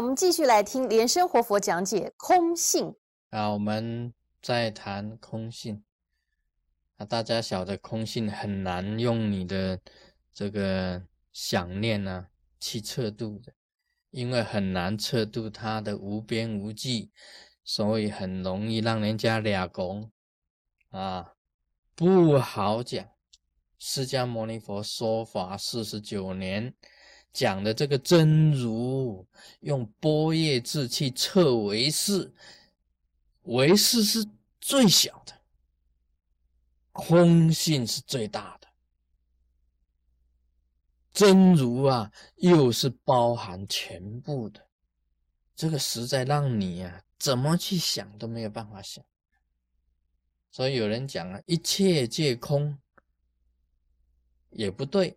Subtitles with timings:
[0.00, 2.96] 我们继续来听莲生活佛讲解空性。
[3.28, 5.84] 啊，我们在谈空性。
[6.96, 9.78] 啊，大家晓得空性很难用你的
[10.32, 11.02] 这个
[11.34, 12.28] 想念呢
[12.58, 13.52] 去测度的，
[14.10, 17.10] 因为很难测度它的无边无际，
[17.62, 20.10] 所以很容易让人家俩拱
[20.88, 21.34] 啊，
[21.94, 23.06] 不好讲。
[23.78, 26.74] 释迦牟尼佛说法四十九年。
[27.32, 29.26] 讲的这个真如，
[29.60, 32.32] 用波叶智去测为是，
[33.42, 34.26] 为是是
[34.60, 35.40] 最小的，
[36.92, 38.68] 空性是最大的，
[41.12, 44.66] 真如啊，又是包含全部的，
[45.54, 49.04] 这个实在让你啊，怎么去想都没有办法想。
[50.50, 52.76] 所以有人讲啊，一切皆空，
[54.50, 55.16] 也不对。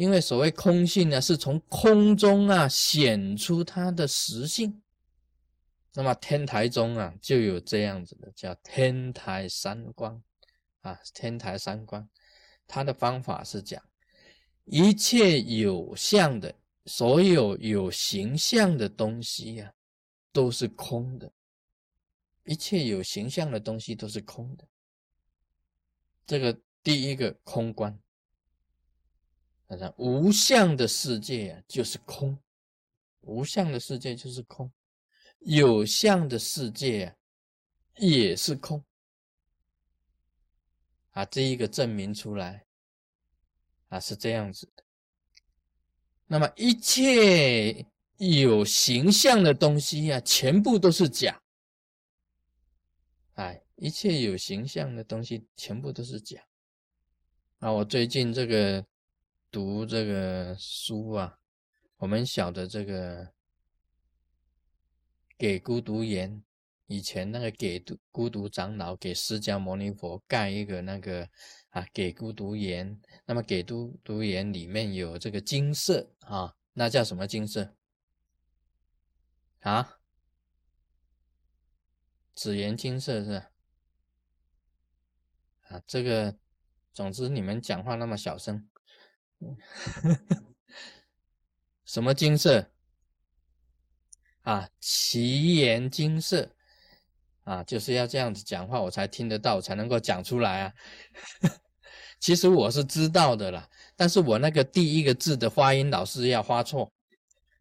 [0.00, 4.80] 因为所谓空性呢，是从空中啊显出它的实性。
[5.92, 10.22] 那么天台中啊就有这样子的，叫天台三观
[10.80, 12.08] 啊，天台三观，
[12.66, 13.82] 它的方法是讲
[14.64, 16.54] 一切有相的，
[16.86, 19.70] 所有有形象的东西呀，
[20.32, 21.30] 都是空的。
[22.44, 24.66] 一切有形象的东西都是空的。
[26.26, 28.00] 这个第一个空观。
[29.96, 32.36] 无相的世界，就是空；
[33.20, 34.68] 无相的世界就是空，
[35.38, 37.16] 有相的世界，
[37.96, 38.84] 也是空。
[41.12, 42.66] 啊，这一个证明出来
[43.90, 44.82] 啊，是这样子的。
[46.26, 51.40] 那么一切有形象的东西啊，全部都是假。
[53.34, 56.44] 哎，一切有形象的东西全部都是假。
[57.60, 58.84] 啊，我最近这个。
[59.50, 61.38] 读这个书啊，
[61.96, 63.32] 我们晓得这个
[65.36, 66.44] 给孤独言，
[66.86, 71.28] 以前那个给独孤独长老给释迦牟尼佛盖一个那个
[71.70, 77.74] 啊给孤独言，那么给孤独言里面有这个金色啊，那叫什么金色
[79.60, 79.98] 啊？
[82.34, 83.42] 紫言金色是
[85.68, 86.38] 啊，这个
[86.94, 88.68] 总之你们讲话那么小声。
[91.84, 92.70] 什么金色
[94.42, 94.68] 啊？
[94.80, 96.50] 奇岩金色
[97.44, 100.74] 啊，就是要这样子讲话，我才听得到，才能够讲出来啊。
[102.20, 106.92] 其实我是知道的啦，但是我那个第一个字的发音老是要发错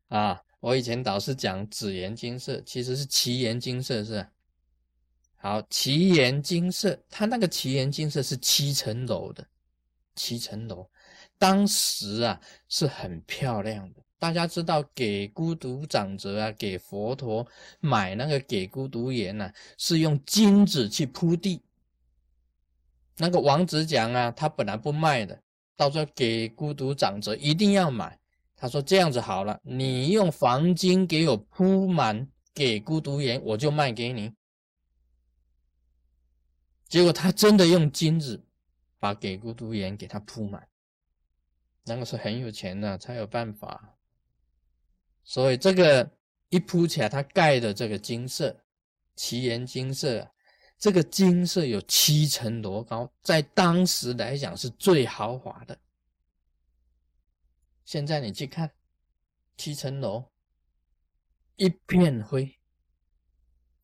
[0.09, 0.41] 啊。
[0.59, 4.27] 我以前导师讲紫岩金色，其实是奇岩金色是。
[5.37, 9.47] 好，奇岩金色，它那个奇岩金色是七层楼的，
[10.15, 10.89] 七层楼。
[11.39, 17.47] 当时啊是很漂亮的，大家知道给孤独长者啊，给佛陀
[17.79, 21.63] 买那个给孤独盐呢，是用金子去铺地。
[23.17, 25.41] 那个王子讲啊，他本来不卖的，
[25.75, 28.19] 到时候给孤独长者一定要买。
[28.55, 34.33] 他说这样子好了，你用黄金给我铺满给孤独盐，我就卖给你。
[36.89, 38.43] 结果他真的用金子
[38.99, 40.67] 把给孤独盐给他铺满。
[41.89, 43.97] 那个是很有钱的才有办法，
[45.23, 46.07] 所以这个
[46.49, 48.63] 一铺起来，它盖的这个金色，
[49.15, 50.31] 奇岩金色，
[50.77, 55.75] 这个金色有七层楼高，在当时来讲是最豪华的。
[57.85, 58.71] 现在你去看，
[59.57, 60.31] 七层楼，
[61.55, 62.59] 一片灰，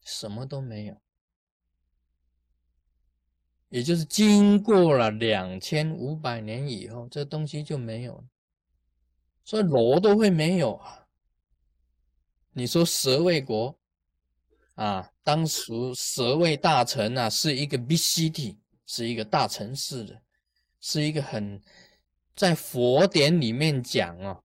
[0.04, 1.02] 什么都没有。
[3.76, 8.24] 也就是经过了两千五百年以后，这东西就没有了，
[9.44, 11.06] 所以罗都会没有啊。
[12.54, 13.78] 你说蛇卫国
[14.76, 20.22] 啊，当时蛇卫大臣啊，是一个 B City 是一个大城市的，
[20.80, 21.62] 是一个很
[22.34, 24.40] 在佛典里面讲啊，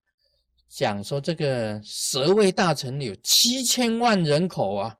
[0.66, 4.98] 讲说这个蛇卫大臣有七千万人口啊，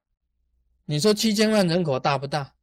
[0.84, 2.55] 你说七千万人口大不大？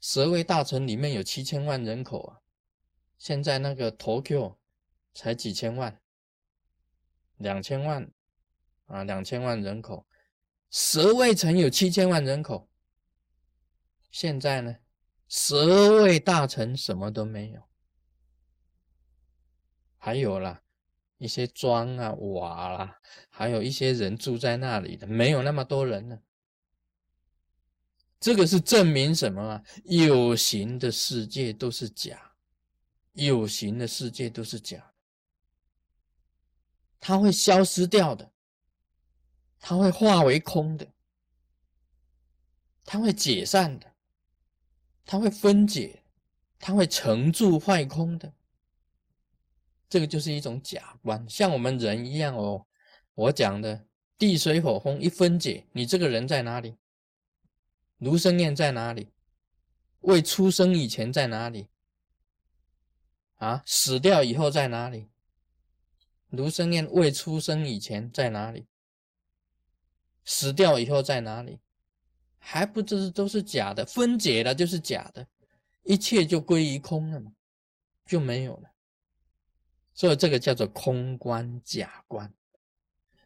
[0.00, 2.40] 十位大臣里面有七千万人口啊，
[3.18, 4.56] 现在那个 Tokyo
[5.12, 6.00] 才几千万，
[7.36, 8.10] 两千万
[8.86, 10.06] 啊，两千万人口，
[10.70, 12.70] 十位城有七千万人口，
[14.10, 14.76] 现在呢，
[15.28, 15.54] 十
[16.00, 17.62] 位大臣什么都没有，
[19.98, 20.62] 还有啦，
[21.18, 26.22] 一些砖啊瓦啦，还有一些人住在那里的，没有那么多人了。
[28.20, 29.64] 这个是证明什么啊？
[29.84, 32.32] 有形的世界都是假，
[33.14, 34.92] 有形的世界都是假。
[37.00, 38.30] 它会消失掉的，
[39.58, 40.86] 它会化为空的，
[42.84, 43.90] 它会解散的，
[45.06, 46.02] 它会分解，
[46.58, 48.30] 它会成住坏空的。
[49.88, 52.66] 这个就是一种假观，像我们人一样哦。
[53.14, 53.86] 我讲的
[54.18, 56.76] 地水火风一分解，你这个人在哪里？
[58.00, 59.12] 卢生燕在哪里？
[60.00, 61.68] 未出生以前在哪里？
[63.36, 65.08] 啊，死掉以后在哪里？
[66.30, 68.66] 卢生燕未出生以前在哪里？
[70.24, 71.60] 死掉以后在哪里？
[72.38, 73.84] 还不知都是假的？
[73.84, 75.26] 分解了就是假的，
[75.82, 77.32] 一切就归于空了嘛，
[78.06, 78.70] 就没有了。
[79.92, 82.32] 所以这个叫做空观假观。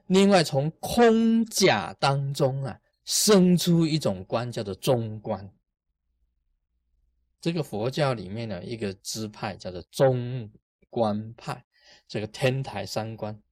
[0.06, 5.52] 另外，从空假当中啊，生出一种观，叫做中观。
[7.40, 10.50] 这个佛教里面的一个支派叫做中
[10.88, 11.64] 观派。
[12.08, 13.42] 这个天台三观，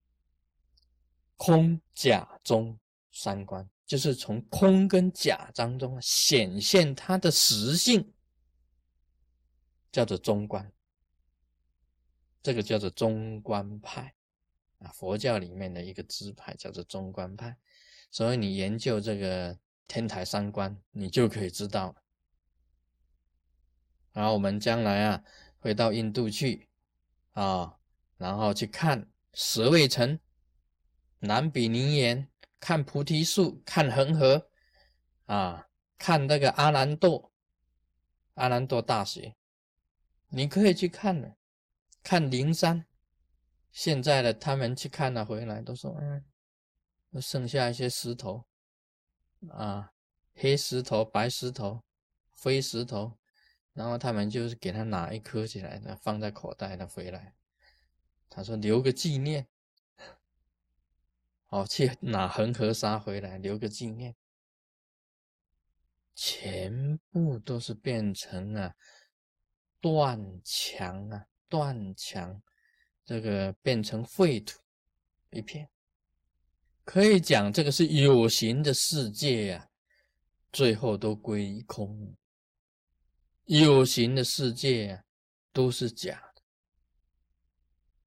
[1.36, 2.78] 空假中
[3.10, 8.12] 三观，就是从空跟假当中显现它的实性，
[9.90, 10.72] 叫做中观。
[12.42, 14.14] 这个叫做中观派
[14.78, 17.56] 啊，佛教里面的一个支派叫做中观派，
[18.12, 21.96] 所以你研究这个天台三观，你就可以知道。
[24.12, 25.24] 然后我们将来啊，
[25.58, 26.68] 会到印度去
[27.32, 27.78] 啊，
[28.18, 30.20] 然后去看十位城、
[31.20, 32.28] 南比尼岩、
[32.60, 34.50] 看菩提树、看恒河
[35.24, 37.32] 啊，看那个阿兰多、
[38.34, 39.34] 阿兰多大学，
[40.28, 41.36] 你可以去看的。
[42.02, 42.84] 看灵山，
[43.70, 46.22] 现在的他们去看了回来，都说嗯，
[47.20, 48.44] 剩下一些石头
[49.50, 49.92] 啊，
[50.34, 51.82] 黑石头、白石头、
[52.30, 53.18] 灰石头，
[53.72, 57.34] 然后他们就是给他拿一颗起来的，放在口袋的回来。
[58.28, 59.46] 他说留个纪念，
[61.48, 64.16] 哦，去拿恒河沙回来留个纪念，
[66.14, 68.74] 全部都是变成了
[69.80, 71.26] 断墙啊。
[71.48, 72.42] 断墙，
[73.04, 74.58] 这个变成废土
[75.32, 75.68] 一片，
[76.92, 79.66] 可以讲这个是有形的世界呀，
[80.52, 82.14] 最后都归空。
[83.46, 85.04] 有形的世界呀，
[85.54, 86.42] 都是假的，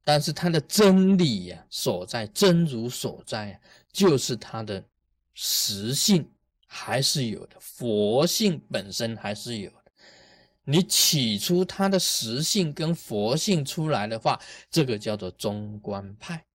[0.03, 3.59] 但是它的真理呀所在，真如所在，
[3.91, 4.87] 就是它的
[5.33, 6.31] 实性
[6.67, 9.91] 还是有的，佛性本身还是有的。
[10.63, 14.39] 你起出它的实性跟佛性出来的话，
[14.69, 16.45] 这个叫做中观派，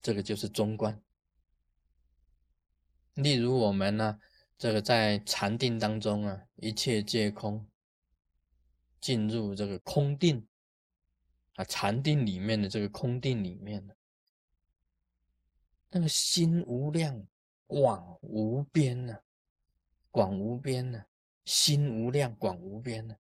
[0.00, 0.98] 这个就是中观。
[3.22, 4.18] 例如我们呢，
[4.58, 7.66] 这个在禅定当中啊，一切皆空，
[9.00, 10.46] 进入这个空定
[11.54, 13.94] 啊，禅定里面的这个空定里面呢，
[15.90, 17.26] 那个心无量
[17.66, 19.16] 广无边呢，
[20.10, 21.04] 广无边呢，
[21.44, 23.14] 心无量广无边呢。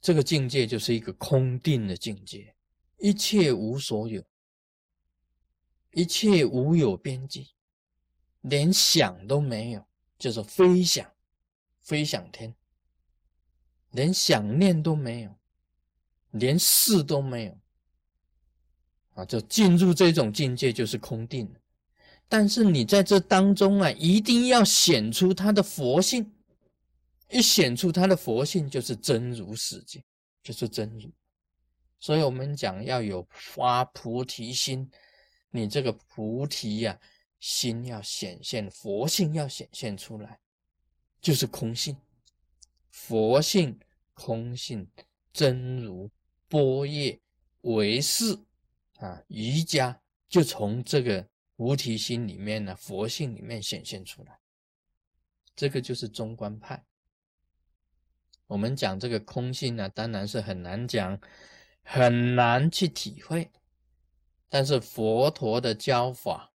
[0.00, 2.54] 这个境界就是一个空定的境界，
[2.98, 4.22] 一切无所有，
[5.92, 7.54] 一切无有边际，
[8.44, 9.84] 连想都没有，
[10.18, 11.10] 就是飞想，
[11.82, 12.54] 飞想天，
[13.90, 15.34] 连想念都没有，
[16.30, 17.58] 连事都没有，
[19.14, 21.52] 啊，就进入这种境界就是空定
[22.28, 26.30] 但是你在这当中啊，一定要显出他的佛性。
[27.30, 30.04] 一显出他的佛性，就是真如世界，
[30.42, 31.10] 就是真如。
[31.98, 34.88] 所以，我们讲要有发菩提心，
[35.50, 37.00] 你这个菩提呀，
[37.40, 40.38] 心要显现，佛性要显现出来，
[41.20, 41.96] 就是空性、
[42.90, 43.78] 佛性、
[44.14, 44.88] 空性、
[45.32, 46.10] 真如、
[46.48, 47.20] 波叶、
[47.62, 48.38] 唯识
[48.98, 54.38] 啊，瑜伽就从这个菩提心里面呢，佛性里面显现出来。
[55.56, 56.84] 这个就是中观派。
[58.46, 61.20] 我们讲这个空性呢，当然是很难讲，
[61.82, 63.50] 很难去体会。
[64.48, 66.52] 但是佛陀的教法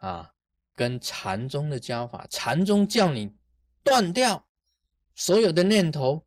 [0.00, 0.34] 啊，
[0.74, 3.34] 跟禅宗的教法，禅宗叫你
[3.82, 4.46] 断掉
[5.14, 6.26] 所有的念头，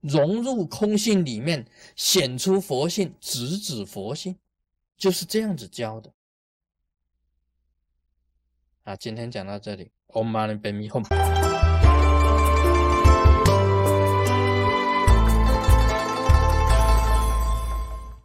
[0.00, 1.66] 融入空性里面，
[1.96, 4.38] 显出佛性，直指佛性，
[4.96, 6.12] 就是这样子教的。
[8.82, 11.63] 啊，今天讲到这里，Om Mani Padme Hum。